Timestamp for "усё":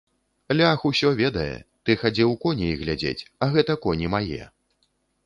0.89-1.11